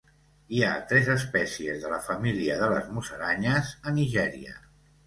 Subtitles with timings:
[0.53, 4.61] Hi ha tres espècies de la família de les musaranyes a Nigèria.